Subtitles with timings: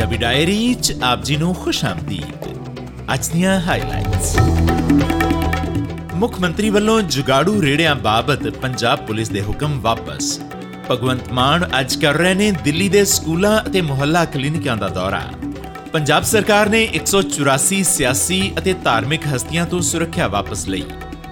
[0.00, 2.44] Punjabi diary ਚ ਆਪ ਜੀ ਨੂੰ ਖੁਸ਼ ਆਮਦੀਦ।
[3.14, 4.36] ਅੱਜ ਦੀਆਂ ਹਾਈਲਾਈਟਸ
[6.14, 10.40] ਮੁੱਖ ਮੰਤਰੀ ਵੱਲੋਂ ਜੁਗਾੜੂ ਰੇੜਿਆਂ ਬਾਬਤ ਪੰਜਾਬ ਪੁਲਿਸ ਦੇ ਹੁਕਮ ਵਾਪਸ।
[10.90, 15.22] ਭਗਵੰਤ ਮਾਨ ਅੱਜ ਕਰ ਰਹੇ ਨੇ ਦਿੱਲੀ ਦੇ ਸਕੂਲਾਂ ਅਤੇ ਮੁਹੱਲਾ ਕਲੀਨਿਕਾਂ ਦਾ ਦੌਰਾ।
[15.92, 20.84] ਪੰਜਾਬ ਸਰਕਾਰ ਨੇ 184 ਸਿਆਸੀ ਅਤੇ ਧਾਰਮਿਕ ਹਸਤੀਆਂ ਤੋਂ ਸੁਰੱਖਿਆ ਵਾਪਸ ਲਈ।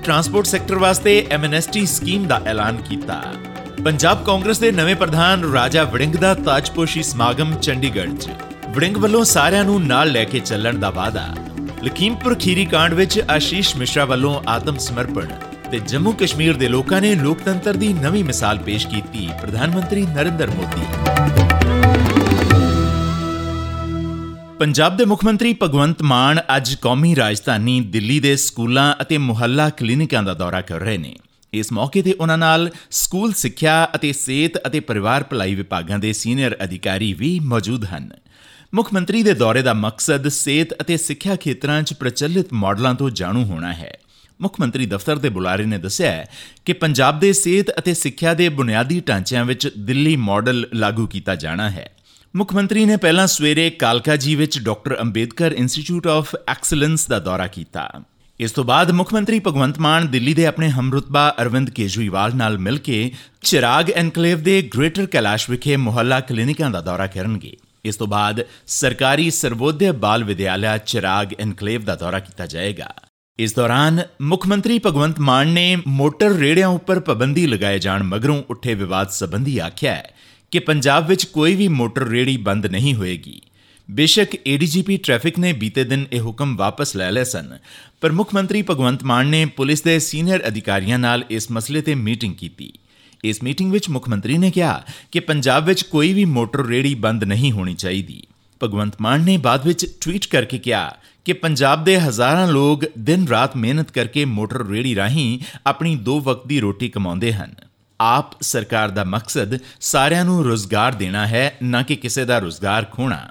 [0.04, 3.22] ਟਰਾਂਸਪੋਰਟ ਸੈਕਟਰ ਵਾਸਤੇ ਐਮਐਨਐਸਟੀ ਸਕੀਮ ਦਾ ਐਲਾਨ ਕੀਤਾ।
[3.84, 8.30] ਪੰਜਾਬ ਕਾਂਗਰਸ ਦੇ ਨਵੇਂ ਪ੍ਰਧਾਨ ਰਾਜਾ ਵੜਿੰਗ ਦਾ ਤਾਜਪੋਸ਼ੀ ਸਮਾਗਮ ਚੰਡੀਗੜ੍ਹ 'ਚ।
[8.78, 11.22] ਵੜਿੰਗ ਵੱਲੋਂ ਸਾਰਿਆਂ ਨੂੰ ਨਾਲ ਲੈ ਕੇ ਚੱਲਣ ਦਾ ਵਾਅਦਾ।
[11.84, 15.26] ਲਖੀਮਪੁਰ ਖੀਰੀ ਕਾਂਡ ਵਿੱਚ ਆਸ਼ੀਸ਼ ਮਿਸ਼ਰਾ ਵੱਲੋਂ ਆਤਮ ਸਮਰਪਣ
[15.70, 20.50] ਤੇ ਜੰਮੂ ਕਸ਼ਮੀਰ ਦੇ ਲੋਕਾਂ ਨੇ ਲੋਕਤੰਤਰ ਦੀ ਨਵੀਂ ਮਿਸਾਲ ਪੇਸ਼ ਕੀਤੀ, ਪ੍ਰਧਾਨ ਮੰਤਰੀ ਨਰਿੰਦਰ
[20.50, 20.84] ਮੋਦੀ।
[24.58, 30.22] ਪੰਜਾਬ ਦੇ ਮੁੱਖ ਮੰਤਰੀ ਭਗਵੰਤ ਮਾਨ ਅੱਜ ਕੌਮੀ ਰਾਜਧਾਨੀ ਦਿੱਲੀ ਦੇ ਸਕੂਲਾਂ ਅਤੇ ਮੁਹੱਲਾ ਕਲੀਨਿਕਾਂ
[30.22, 31.14] ਦਾ ਦੌਰਾ ਕਰ ਰਹੇ ਨੇ।
[31.52, 36.56] ਇਸ ਮੌਕੇ ਤੇ ਉਹਨਾਂ ਨਾਲ ਸਕੂਲ ਸਿੱਖਿਆ ਅਤੇ ਸਿਹਤ ਅਤੇ ਪਰਿਵਾਰ ਭਲਾਈ ਵਿਭਾਗਾਂ ਦੇ ਸੀਨੀਅਰ
[36.64, 38.10] ਅਧਿਕਾਰੀ ਵੀ ਮੌਜੂਦ ਹਨ।
[38.74, 43.44] ਮੁੱਖ ਮੰਤਰੀ ਦੇ ਦੌਰੇ ਦਾ ਮਕਸਦ ਸਿਹਤ ਅਤੇ ਸਿੱਖਿਆ ਖੇਤਰਾਂ 'ਚ ਪ੍ਰਚਲਿਤ ਮਾਡਲਾਂ ਤੋਂ ਜਾਣੂ
[43.44, 43.98] ਹੋਣਾ ਹੈ।
[44.40, 46.26] ਮੁੱਖ ਮੰਤਰੀ ਦਫ਼ਤਰ ਦੇ ਬੁਲਾਰੇ ਨੇ ਦੱਸਿਆ
[46.64, 51.70] ਕਿ ਪੰਜਾਬ ਦੇ ਸਿਹਤ ਅਤੇ ਸਿੱਖਿਆ ਦੇ ਬੁਨਿਆਦੀ ਢਾਂਚਿਆਂ ਵਿੱਚ ਦਿੱਲੀ ਮਾਡਲ ਲਾਗੂ ਕੀਤਾ ਜਾਣਾ
[51.70, 51.92] ਹੈ।
[52.36, 57.46] ਮੁੱਖ ਮੰਤਰੀ ਨੇ ਪਹਿਲਾਂ ਸਵੇਰੇ ਕਾਲਕਾ ਜੀ ਵਿੱਚ doctor Ambedkar institute of excellence ਦਾ ਦੌਰਾ
[57.46, 57.92] ਕੀਤਾ।
[58.40, 62.78] ਇਸ ਤੋਂ ਬਾਅਦ ਮੁੱਖ ਮੰਤਰੀ ਭਗਵੰਤ ਮਾਨ ਦਿੱਲੀ ਦੇ ਆਪਣੇ ਹਮਰੁਤਬਾ ਅਰਵਿੰਦ ਕੇਜਰੀਵਾਲ ਨਾਲ ਮਿਲ
[62.78, 67.56] ਕੇ ਚਿਰਾਗ ਐਨਕਲੇਵ ਦੇ ਗ੍ਰੇਟਰ ਕੈਲਾਸ਼ ਵਿਖੇ ਮੁਹੱਲਾ ਕਲੀਨਿਕਾਂ ਦਾ ਦੌਰਾ ਕਰਨਗੇ।
[67.88, 72.92] ਇਸ ਤੋਂ ਬਾਅਦ ਸਰਕਾਰੀ ਸਰਵੋਦਯ ਬਾਲ ਵਿਦਿਆਲਿਆ ਚਿਰਾਗ ਐਨਕਲੇਵ ਦਾ ਦੌਰਾ ਕੀਤਾ ਜਾਏਗਾ।
[73.38, 78.74] ਇਸ ਦੌਰਾਨ ਮੁੱਖ ਮੰਤਰੀ ਭਗਵੰਤ ਮਾਨ ਨੇ ਮੋਟਰ ਰੇੜਿਆਂ ਉੱਪਰ ਪਾਬੰਦੀ ਲਗਾਏ ਜਾਣ ਮਗਰੋਂ ਉੱਠੇ
[78.74, 80.14] ਵਿਵਾਦ ਸੰਬੰਧੀ ਆਖਿਆ ਹੈ
[80.50, 83.40] ਕਿ ਪੰਜਾਬ ਵਿੱਚ ਕੋਈ ਵੀ ਮੋਟਰ ਰੇੜੀ ਬੰਦ ਨਹੀਂ ਹੋਏਗੀ।
[83.88, 87.56] ਬੇਸ਼ੱਕ ਏਡੀਜੀਪੀ ਟ੍ਰੈਫਿਕ ਨੇ ਬੀਤੇ ਦਿਨ ਇਹ ਹੁਕਮ ਵਾਪਸ ਲੈ ਲਏ ਸਨ।
[88.00, 92.34] ਪਰ ਮੁੱਖ ਮੰਤਰੀ ਭਗਵੰਤ ਮਾਨ ਨੇ ਪੁਲਿਸ ਦੇ ਸੀਨੀਅਰ ਅਧਿਕਾਰੀਆਂ ਨਾਲ ਇਸ ਮਸਲੇ ਤੇ ਮੀਟਿੰਗ
[92.34, 92.72] ਕੀਤੀ।
[93.24, 97.24] ਇਸ ਮੀਟਿੰਗ ਵਿੱਚ ਮੁੱਖ ਮੰਤਰੀ ਨੇ ਕਿਹਾ ਕਿ ਪੰਜਾਬ ਵਿੱਚ ਕੋਈ ਵੀ ਮੋਟਰ ਰੇੜੀ ਬੰਦ
[97.24, 98.22] ਨਹੀਂ ਹੋਣੀ ਚਾਹੀਦੀ।
[98.62, 103.56] ਭਗਵੰਤ ਮਾਨ ਨੇ ਬਾਅਦ ਵਿੱਚ ਟਵੀਟ ਕਰਕੇ ਕਿਹਾ ਕਿ ਪੰਜਾਬ ਦੇ ਹਜ਼ਾਰਾਂ ਲੋਕ ਦਿਨ ਰਾਤ
[103.56, 107.54] ਮਿਹਨਤ ਕਰਕੇ ਮੋਟਰ ਰੇੜੀ ਰਾਹੀਂ ਆਪਣੀ ਦੋ ਵਕਤ ਦੀ ਰੋਟੀ ਕਮਾਉਂਦੇ ਹਨ।
[108.00, 113.28] ਆਪ ਸਰਕਾਰ ਦਾ ਮਕਸਦ ਸਾਰਿਆਂ ਨੂੰ ਰੋਜ਼ਗਾਰ ਦੇਣਾ ਹੈ, ਨਾ ਕਿ ਕਿਸੇ ਦਾ ਰੋਜ਼ਗਾਰ ਖੋਣਾ।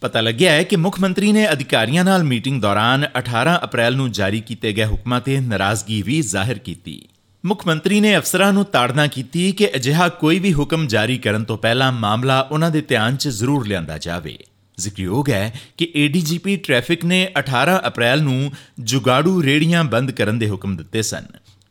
[0.00, 4.40] ਪਤਾ ਲੱਗਿਆ ਹੈ ਕਿ ਮੁੱਖ ਮੰਤਰੀ ਨੇ ਅਧਿਕਾਰੀਆਂ ਨਾਲ ਮੀਟਿੰਗ ਦੌਰਾਨ 18 ਅਪ੍ਰੈਲ ਨੂੰ ਜਾਰੀ
[4.40, 7.08] ਕੀਤੇ ਗਏ ਹੁਕਮਾਂ ਤੇ ਨਾਰਾਜ਼ਗੀ ਵੀ ਜ਼ਾਹਿਰ ਕੀਤੀ।
[7.46, 11.58] ਮੁੱਖ ਮੰਤਰੀ ਨੇ ਅਫਸਰਾਂ ਨੂੰ ਤਾੜਨਾ ਕੀਤੀ ਕਿ ਅਜਿਹਾ ਕੋਈ ਵੀ ਹੁਕਮ ਜਾਰੀ ਕਰਨ ਤੋਂ
[11.58, 14.38] ਪਹਿਲਾਂ ਮਾਮਲਾ ਉਹਨਾਂ ਦੇ ਧਿਆਨ 'ਚ ਜ਼ਰੂਰ ਲਿਆਂਦਾ ਜਾਵੇ।
[14.78, 20.76] ਜ਼ਿਕਰਯੋਗ ਹੈ ਕਿ ਏਡੀਜੀਪੀ ਟ੍ਰੈਫਿਕ ਨੇ 18 ਅਪ੍ਰੈਲ ਨੂੰ ਜੁਗਾੜੂ ਰੇੜੀਆਂ ਬੰਦ ਕਰਨ ਦੇ ਹੁਕਮ
[20.76, 21.24] ਦਿੱਤੇ ਸਨ।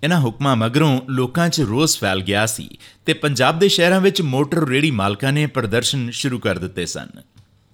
[0.04, 4.68] ਇਹਨਾਂ ਹੁਕਮਾਂ ਮਗਰੋਂ ਲੋਕਾਂ 'ਚ ਰੋਸ ਫੈਲ ਗਿਆ ਸੀ ਤੇ ਪੰਜਾਬ ਦੇ ਸ਼ਹਿਰਾਂ ਵਿੱਚ ਮੋਟਰ
[4.68, 7.08] ਰੇੜੀ ਮਾਲਕਾਂ ਨੇ ਪ੍ਰਦਰਸ਼ਨ ਸ਼ੁਰੂ ਕਰ ਦਿੱਤੇ ਸਨ।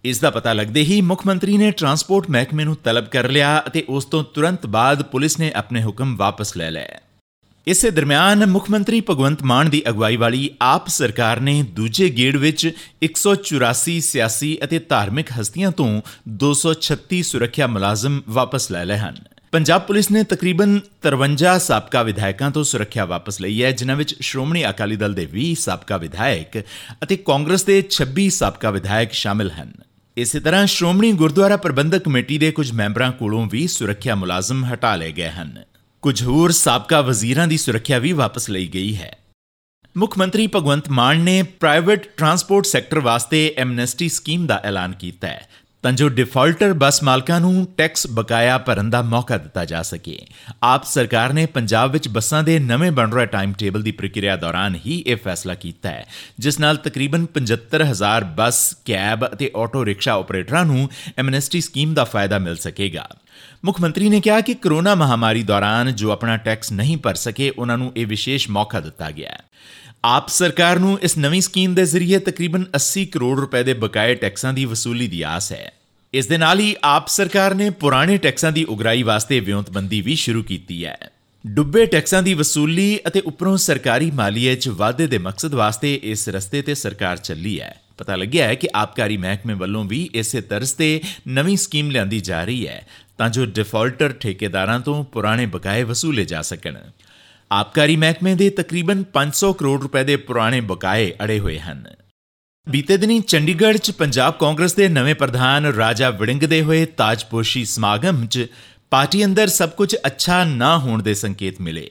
[0.04, 3.86] ਇਸ ਦਾ ਪਤਾ ਲੱਗਦੇ ਹੀ ਮੁੱਖ ਮੰਤਰੀ ਨੇ ਟਰਾਂਸਪੋਰਟ ਮਹਿਕਮੇ ਨੂੰ ਤਲਬ ਕਰ ਲਿਆ ਅਤੇ
[3.90, 6.88] ਉਸ ਤੋਂ ਤੁਰੰਤ ਬਾਅਦ ਪੁਲਿਸ ਨੇ ਆਪਣੇ ਹੁਕਮ ਵਾਪਸ ਲੈ ਲਏ।
[7.68, 12.72] ਇਸੇ ਦਰਮਿਆਨ ਮੁੱਖ ਮੰਤਰੀ ਭਗਵੰਤ ਮਾਨ ਦੀ ਅਗਵਾਈ ਵਾਲੀ ਆਪ ਸਰਕਾਰ ਨੇ ਦੂਜੇ ਗੇੜ ਵਿੱਚ
[13.04, 16.02] 184 ਸਿਆਸੀ ਅਤੇ ਧਾਰਮਿਕ ਹਸਤੀਆਂ ਤੋਂ
[16.46, 19.16] 236 ਸੁਰੱਖਿਆ ਮੁਲਾਜ਼ਮ ਵਾਪਸ ਲੈ ਲਏ ਹਨ।
[19.52, 24.70] ਪੰਜਾਬ ਪੁਲਿਸ ਨੇ ਤਕਰੀਬਨ 53 ਸਾਬਕਾ ਵਿਧਾਇਕਾਂ ਤੋਂ ਸੁਰੱਖਿਆ ਵਾਪਸ ਲਈ ਹੈ, ਜਿਨ੍ਹਾਂ ਵਿੱਚ ਸ਼੍ਰੋਮਣੀ
[24.70, 26.64] ਅਕਾਲੀ ਦਲ ਦੇ 20 ਸਾਬਕਾ ਵਿਧਾਇਕ
[27.04, 29.72] ਅਤੇ ਕਾਂਗਰਸ ਦੇ 26 ਸਾਬਕਾ ਵਿਧਾਇਕ ਸ਼ਾਮਿਲ ਹਨ।
[30.18, 35.12] ਇਸੇ ਤਰ੍ਹਾਂ ਸ਼੍ਰੋਮਣੀ ਗੁਰਦੁਆਰਾ ਪ੍ਰਬੰਧਕ ਕਮੇਟੀ ਦੇ ਕੁਝ ਮੈਂਬਰਾਂ ਕੋਲੋਂ ਵੀ ਸੁਰੱਖਿਆ ਮੁਲਾਜ਼ਮ ਹਟਾ ਲਏ
[35.12, 35.64] ਗਏ ਹਨ।
[36.06, 39.20] ਕੁਝ ਹੋਰ ਸਾਬਕਾ ਵਜ਼ੀਰਾਂ ਦੀ ਸੁਰੱਖਿਆ ਵੀ ਵਾਪਸ ਲਈ ਗਈ ਹੈ।
[39.98, 45.50] ਮੁੱਖ ਮੰਤਰੀ ਭਗਵੰਤ ਮਾਨ ਨੇ ਪ੍ਰਾਈਵੇਟ ਟਰਾਂਸਪੋਰਟ ਸੈਕਟਰ ਵਾਸਤੇ ਐਮਨੈਸਟੀ ਸਕੀਮ ਦਾ ਐਲਾਨ ਕੀਤਾ ਹੈ।
[45.86, 50.18] ਤਾਂ ਜੋ ਡਿਫਾਲਟਰ ਬੱਸ ਮਾਲਕਾਂ ਨੂੰ ਟੈਕਸ ਬਕਾਇਆ ਭਰਨ ਦਾ ਮੌਕਾ ਦਿੱਤਾ ਜਾ ਸਕੇ।
[50.64, 54.76] ਆਪ ਸਰਕਾਰ ਨੇ ਪੰਜਾਬ ਵਿੱਚ ਬੱਸਾਂ ਦੇ ਨਵੇਂ ਬਣ ਰਹੇ ਟਾਈਮ ਟੇਬਲ ਦੀ ਪ੍ਰਕਿਰਿਆ ਦੌਰਾਨ
[54.86, 56.06] ਹੀ ਇਹ ਫੈਸਲਾ ਕੀਤਾ ਹੈ,
[56.40, 62.40] ਜਿਸ ਨਾਲ ਤਕਰੀਬਨ 75000 ਬੱਸ, ਕੈਬ ਅਤੇ ਆਟੋ ਰਿਕਸ਼ਾ ਆਪਰੇਟਰਾਂ ਨੂੰ ਐਮਨੈਸਟੀ ਸਕੀਮ ਦਾ ਫਾਇਦਾ
[62.40, 63.08] ਮਿਲ ਸਕੇਗਾ।
[63.66, 67.78] ਮੁੱਖ ਮੰਤਰੀ ਨੇ ਕਿਹਾ ਕਿ ਕਰੋਨਾ ਮਹਾਮਾਰੀ ਦੌਰਾਨ ਜੋ ਆਪਣਾ ਟੈਕਸ ਨਹੀਂ ਭਰ ਸਕੇ, ਉਹਨਾਂ
[67.78, 69.44] ਨੂੰ ਇਹ ਵਿਸ਼ੇਸ਼ ਮੌਕਾ ਦਿੱਤਾ ਗਿਆ ਹੈ।
[70.08, 74.54] ਆਪ ਸਰਕਾਰ ਨੂੰ ਇਸ ਨਵੀਂ ਸਕੀਮ ਦੇ ਜ਼ਰੀਏ ਤਕਰੀਬਨ 80 ਕਰੋੜ ਰੁਪਏ ਦੇ ਬਕਾਏ ਟੈਕਸਾਂ
[74.54, 75.72] ਦੀ ਵਸੂਲੀ ਦੀ ਆਸ ਹੈ।
[76.14, 80.44] ਇਸ ਦੇ ਨਾਲ ਹੀ ਆਪ ਸਰਕਾਰ ਨੇ ਪੁਰਾਣੇ ਟੈਕਸਾਂ ਦੀ ਉਗਰਾਈ ਵਾਸਤੇ ਵਿਉਂਤਬੰਦੀ ਵੀ ਸ਼ੁਰੂ
[80.44, 80.98] ਕੀਤੀ ਹੈ।
[81.48, 86.62] ਡੁੱਬੇ ਟੈਕਸਾਂ ਦੀ ਵਸੂਲੀ ਅਤੇ ਉੱਪਰੋਂ ਸਰਕਾਰੀ ਮਾਲੀਏ 'ਚ ਵਾਧੇ ਦੇ ਮਕਸਦ ਵਾਸਤੇ ਇਸ ਰਸਤੇ
[86.62, 91.02] ਤੇ ਸਰਕਾਰ ਚੱਲੀ ਹੈ। ਪਤਾ ਲੱਗਿਆ ਹੈ ਕਿ ਆਪਕਾਰੀ ਮਹਿਕਮੇ ਵੱਲੋਂ ਵੀ ਇਸੇ ਤਰਜ਼ ਤੇ
[91.28, 92.88] ਨਵੀਂ ਸਕੀਮ ਲਿਆਂਦੀ ਜਾ ਰਹੀ ਹੈ
[93.18, 96.78] ਤਾਂ ਜੋ ਡਿਫਾਲਟਰ ਠੇਕੇਦਾਰਾਂ ਤੋਂ ਪੁਰਾਣੇ ਬਕਾਏ ਵਸੂਲੇ ਜਾ ਸਕਣ।
[97.52, 101.84] ਆਪਕਾਰੀ ਮਹਿਕਮੇ ਦੇ ਤਕਰੀਬਨ 500 ਕਰੋੜ ਰੁਪਏ ਦੇ ਪੁਰਾਣੇ ਬਕਾਏ ਅੜੇ ਹੋਏ ਹਨ।
[102.70, 108.26] ਬੀਤੇ ਦਿਨੀ ਚੰਡੀਗੜ੍ਹ 'ਚ ਪੰਜਾਬ ਕਾਂਗਰਸ ਦੇ ਨਵੇਂ ਪ੍ਰਧਾਨ ਰਾਜਾ ਵਿੜਿੰਗ ਦੇ ਹੋਏ ਤਾਜਪੋਸ਼ੀ ਸਮਾਗਮ
[108.26, 108.48] 'ਚ
[108.90, 111.90] ਪਾਰਟੀ ਅੰਦਰ ਸਭ ਕੁਝ ਅੱਛਾ ਨਾ ਹੋਣ ਦੇ ਸੰਕੇਤ ਮਿਲੇ।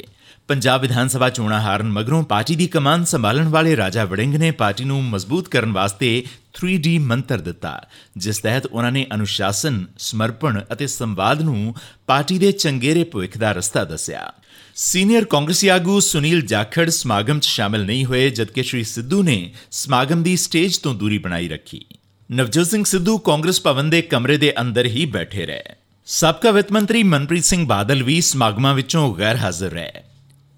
[0.49, 4.85] ਪੰਜਾਬ ਵਿਧਾਨ ਸਭਾ ਚੋਣਾਂ ਹਾਰਨ ਮਗਰੋਂ ਪਾਰਟੀ ਦੀ ਕਮਾਨ ਸੰਭਾਲਣ ਵਾਲੇ ਰਾਜਾ ਵੜਿੰਗ ਨੇ ਪਾਰਟੀ
[4.85, 6.25] ਨੂੰ ਮਜ਼ਬੂਤ ਕਰਨ ਵਾਸਤੇ
[6.55, 7.81] 3D ਮੰਤਰ ਦਿੱਤਾ,
[8.17, 11.75] ਜਿਸ ਤਹਿਤ ਉਹਨਾਂ ਨੇ ਅਨੁਸ਼ਾਸਨ, ਸਮਰਪਣ ਅਤੇ ਸੰਵਾਦ ਨੂੰ
[12.07, 14.33] ਪਾਰਟੀ ਦੇ ਚੰਗੇਰੇ ਭਵਿੱਖ ਦਾ ਰਸਤਾ ਦੱਸਿਆ।
[14.77, 20.23] ਸੀਨੀਅਰ ਕਾਂਗਰਸੀ ਆਗੂ ਸੁਨੀਲ ਜਾਖੜ ਸਮਾਗਮ 'ਚ ਸ਼ਾਮਲ ਨਹੀਂ ਹੋਏ, ਜਦਕਿ ਸ਼੍ਰੀ ਸਿੱਧੂ ਨੇ ਸਮਾਗਮ
[20.23, 21.85] ਦੀ ਸਟੇਜ ਤੋਂ ਦੂਰੀ ਬਣਾਈ ਰੱਖੀ।
[22.31, 25.77] ਨਵਜੋਤ ਸਿੰਘ ਸਿੱਧੂ ਕਾਂਗਰਸ ਭਵਨ ਦੇ ਕਮਰੇ ਦੇ ਅੰਦਰ ਹੀ ਬੈਠੇ ਰਹੇ।
[26.07, 29.93] ਸਾਬਕਾ ਵਿੱਤ ਮੰਤਰੀ ਮਨਪ੍ਰੀਤ ਸਿੰਘ ਬਾਦਲ ਵੀ ਸਮਾਗਮਾਂ ਵਿੱਚੋਂ ਗੈਰ ਹਾਜ਼ਰ ਰਹੇ।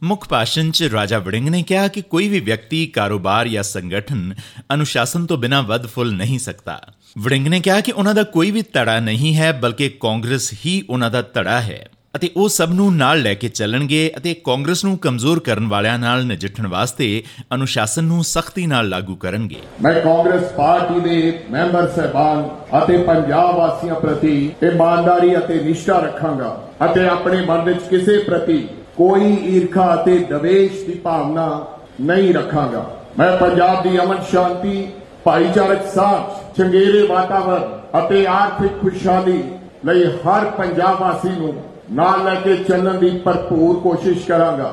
[0.03, 4.35] ਮੁੱਖ ਭਾਸ਼ਣ 'ਚ ਰਾਜਾ ਵੜਿੰਗ ਨੇ ਕਿਹਾ ਕਿ ਕੋਈ ਵੀ ਵਿਅਕਤੀ, ਕਾਰੋਬਾਰ ਜਾਂ ਸੰਗਠਨ
[4.75, 6.81] ਅਨੁਸ਼ਾਸਨ ਤੋਂ ਬਿਨਾਂ ਵੱਧ ਫੁੱਲ ਨਹੀਂ ਸਕਦਾ।
[7.19, 11.11] ਵੜਿੰਗ ਨੇ ਕਿਹਾ ਕਿ ਉਹਨਾਂ ਦਾ ਕੋਈ ਵੀ ਧੜਾ ਨਹੀਂ ਹੈ, ਬਲਕਿ ਕਾਂਗਰਸ ਹੀ ਉਹਨਾਂ
[11.11, 15.41] ਦਾ ਧੜਾ ਹੈ ਅਤੇ ਉਹ ਸਭ ਨੂੰ ਨਾਲ ਲੈ ਕੇ ਚੱਲਣਗੇ ਅਤੇ ਕਾਂਗਰਸ ਨੂੰ ਕਮਜ਼ੋਰ
[15.41, 17.23] ਕਰਨ ਵਾਲਿਆਂ ਨਾਲ ਨਜਿੱਠਣ ਵਾਸਤੇ
[17.55, 22.49] ਅਨੁਸ਼ਾਸਨ ਨੂੰ ਸਖਤੀ ਨਾਲ ਲਾਗੂ ਕਰਨਗੇ। ਮੈਂ ਕਾਂਗਰਸ ਪਾਰਟੀ ਦੇ ਮੈਂਬਰ, ਸਹਿਬਾਨ
[22.79, 28.67] ਅਤੇ ਪੰਜਾਬ ਵਾਸੀਆਂ ਪ੍ਰਤੀ ਇਮਾਨਦਾਰੀ ਅਤੇ ਨਿਸ਼ਠਾ ਰੱਖਾਂਗਾ ਅਤੇ ਆਪਣੇ ਮਨ ਵਿੱਚ ਕਿਸੇ ਪ੍ਰਤੀ
[28.97, 31.65] ਕੋਈ ਈਰਖਾ ਅਤੇ ਦਵੇਸ਼ ਦੀ ਭਾਵਨਾ
[32.01, 32.85] ਨਹੀਂ ਰੱਖਾਂਗਾ।
[33.19, 34.89] ਮੈਂ ਪੰਜਾਬ ਦੀ ਅਮਨ ਸ਼ਾਂਤੀ,
[35.25, 37.63] ਭਾਈਚਾਰਕ ਸਾਥ ਚੰਗੇਰੇ ਵਾਤਾਵਰਣ
[37.99, 39.43] ਅਤੇ ਆਰਥਿਕ ਖੁਸ਼ਹਾਲੀ
[39.85, 41.55] ਲਈ ਹਰ ਪੰਜਾਬ ਵਾਸੀ ਨੂੰ
[41.93, 44.73] ਨਾਲ ਲੈ ਕੇ ਚੱਲਣ ਦੀ ਭਰਪੂਰ ਕੋਸ਼ਿਸ਼ ਕਰਾਂਗਾ।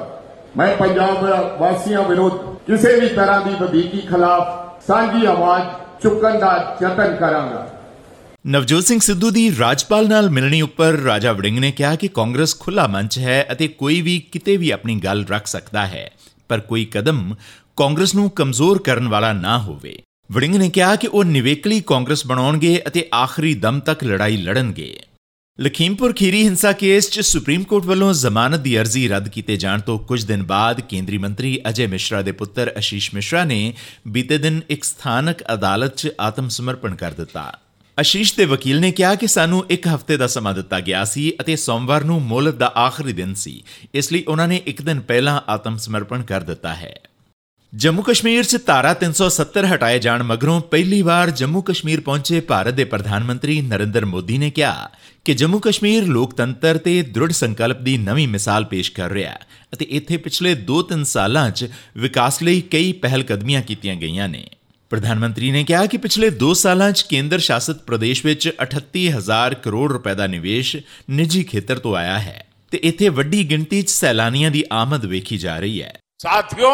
[0.57, 1.23] ਮੈਂ ਪੰਜਾਬ
[1.59, 2.33] ਵਾਸੀਆਂ ਵਿਰੁੱਧ
[2.67, 5.63] ਕਿਸੇ ਵੀ ਤਰ੍ਹਾਂ ਦੀ ਵਧੀਕੀ ਖਿਲਾਫ ਸਾਂਝੀ ਆਵਾਜ਼
[6.03, 7.67] ਚੁੱਕਣ ਦਾ ਯਤਨ ਕਰਾਂਗਾ।
[8.45, 12.87] ਨਵਜੋਤ ਸਿੰਘ ਸਿੱਧੂ ਦੀ ਰਾਜਪਾਲ ਨਾਲ ਮਿਲਣੀ ਉੱਪਰ ਰਾਜਾ ਵੜਿੰਗ ਨੇ ਕਿਹਾ ਕਿ ਕਾਂਗਰਸ ਖੁੱਲਾ
[12.87, 16.09] ਮੰਚ ਹੈ ਅਤੇ ਕੋਈ ਵੀ ਕਿਤੇ ਵੀ ਆਪਣੀ ਗੱਲ ਰੱਖ ਸਕਦਾ ਹੈ,
[16.49, 17.35] ਪਰ ਕੋਈ ਕਦਮ
[17.77, 19.97] ਕਾਂਗਰਸ ਨੂੰ ਕਮਜ਼ੋਰ ਕਰਨ ਵਾਲਾ ਨਾ ਹੋਵੇ।
[20.29, 24.99] ਵੜਿੰਗ ਨੇ ਕਿਹਾ ਕਿ ਉਹ ਨਿਵੇਕਲੀ ਕਾਂਗਰਸ ਬਣਾਉਣਗੇ ਅਤੇ ਆਖਰੀ ਦਮ ਤੱਕ ਲੜਾਈ ਲੜਨਗੇ।
[25.59, 29.99] ਲਖੀਮਪੁਰ ਖੀਰੀ ਹਿੰਸਾ ਕੇਸ 'ਚ ਸੁਪਰੀਮ ਕੋਰਟ ਵੱਲੋਂ ਜ਼ਮਾਨਤ ਦੀ ਅਰਜ਼ੀ ਰੱਦ ਕੀਤੇ ਜਾਣ ਤੋਂ
[29.99, 33.73] ਕੁਝ ਦਿਨ ਬਾਅਦ ਕੇਂਦਰੀ ਮੰਤਰੀ ਅਜੇ ਮਿਸ਼ਰਾ ਦੇ ਪੁੱਤਰ ਅਸ਼ੀਸ਼ ਮਿਸ਼ਰਾ ਨੇ
[34.07, 37.51] ਬੀਤੇ ਦਿਨ ਇੱਕ ਸਥਾਨਕ ਅਦਾਲਤ 'ਚ ਆਤਮ ਸਮਰਪਣ ਕਰ ਦਿੱਤਾ।
[37.97, 41.55] ਅਸ਼ੀਸ਼ ਦੇ ਵਕੀਲ ਨੇ ਕਿਹਾ ਕਿ ਸਾਨੂੰ ਇੱਕ ਹਫ਼ਤੇ ਦਾ ਸਮਾਂ ਦਿੱਤਾ ਗਿਆ ਸੀ ਅਤੇ
[41.55, 43.63] ਸੋਮਵਾਰ ਨੂੰ ਮੋਹਲਤ ਦਾ ਆਖਰੀ ਦਿਨ ਸੀ।
[43.93, 46.95] ਇਸ ਲਈ ਉਹਨਾਂ ਨੇ ਇੱਕ ਦਿਨ ਪਹਿਲਾਂ ਆਤਮ ਸਮਰਪਣ ਕਰ ਦਿੱਤਾ ਹੈ।
[47.73, 52.83] ਜੰਮੂ ਕਸ਼ਮੀਰ 'ਚ ਧਾਰਾ 370 ਹਟਾਏ ਜਾਣ ਮਗਰੋਂ ਪਹਿਲੀ ਵਾਰ ਜੰਮੂ ਕਸ਼ਮੀਰ ਪਹੁੰਚੇ ਭਾਰਤ ਦੇ
[52.83, 54.89] ਪ੍ਰਧਾਨ ਮੰਤਰੀ ਨਰਿੰਦਰ ਮੋਦੀ ਨੇ ਕਿਹਾ
[55.25, 59.39] ਕਿ ਜੰਮੂ ਕਸ਼ਮੀਰ ਲੋਕਤੰਤਰ ਤੇ ਦ੍ਰਿੜ ਸੰਕਲਪ ਦੀ ਨਵੀਂ ਮਿਸਾਲ ਪੇਸ਼ ਕਰ ਰਿਹਾ ਹੈ
[59.73, 64.45] ਅਤੇ ਇੱਥੇ ਪਿਛਲੇ 2-3 ਸਾਲਾਂ 'ਚ ਵਿਕਾਸ ਲਈ ਕਈ ਪਹਿਲ ਕਦਮੀਆਂ ਕੀਤੀਆਂ ਗਈਆਂ ਨੇ।
[64.92, 69.90] ਪ੍ਰਧਾਨ ਮੰਤਰੀ ਨੇ ਕਿਹਾ ਕਿ ਪਿਛਲੇ 2 ਸਾਲਾਂ 'ਚ ਕੇਂਦਰ ਸ਼ਾਸਿਤ ਪ੍ਰਦੇਸ਼ ਵਿੱਚ 38000 ਕਰੋੜ
[69.92, 70.76] ਰੁਪਏ ਦਾ ਨਿਵੇਸ਼
[71.10, 75.58] ਨਿੱਜੀ ਖੇਤਰ ਤੋਂ ਆਇਆ ਹੈ ਤੇ ਇੱਥੇ ਵੱਡੀ ਗਿਣਤੀ 'ਚ ਸੈਲਾਨੀਆਂ ਦੀ ਆਮਦ ਵੇਖੀ ਜਾ
[75.58, 76.70] ਰਹੀ ਹੈ ਸਾਥੀਓ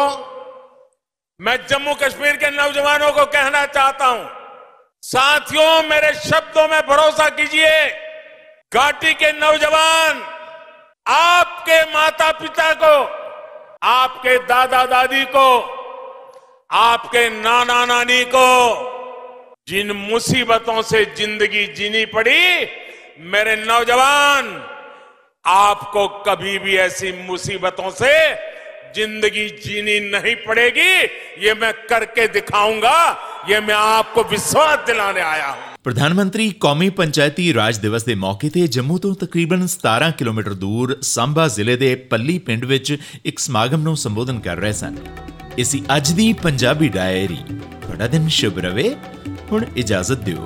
[1.39, 4.21] मैं जम्मू कश्मीर के नौजवानों को कहना चाहता हूं
[5.03, 7.71] साथियों मेरे शब्दों में भरोसा कीजिए
[8.71, 10.21] घाटी के नौजवान
[11.05, 12.93] आपके माता पिता को
[13.87, 15.45] आपके दादा दादी को
[16.69, 18.47] आपके नाना नानी को
[19.67, 22.39] जिन मुसीबतों से जिंदगी जीनी पड़ी
[23.27, 24.49] मेरे नौजवान
[25.45, 28.13] आपको कभी भी ऐसी मुसीबतों से
[28.95, 30.91] जिंदगी जीनी नहीं पड़ेगी
[31.39, 32.97] ये मैं करके दिखाऊंगा
[33.49, 38.49] ये मैं आपको विश्वास दिलाने आया हूं ਪ੍ਰਧਾਨ ਮੰਤਰੀ ਕੌਮੀ ਪੰਚਾਇਤੀ ਰਾਜ ਦਿਵਸ ਦੇ ਮੌਕੇ
[38.49, 43.81] ਤੇ ਜੰਮੂ ਤੋਂ ਤਕਰੀਬਨ 17 ਕਿਲੋਮੀਟਰ ਦੂਰ ਸੰਭਾ ਜ਼ਿਲ੍ਹੇ ਦੇ ਪੱਲੀ ਪਿੰਡ ਵਿੱਚ ਇੱਕ ਸਮਾਗਮ
[43.81, 44.95] ਨੂੰ ਸੰਬੋਧਨ ਕਰ ਰਹੇ ਸਨ
[45.58, 47.38] ਇਸੀ ਅੱਜ ਦੀ ਪੰਜਾਬੀ ਡਾਇਰੀ।
[47.82, 48.96] ਤੁਹਾਡਾ ਦਿਨ ਸ਼ੁਭ ਰਵੇ।
[49.52, 50.44] ਹੁਣ ਇਜਾਜ਼ਤ ਦਿਓ।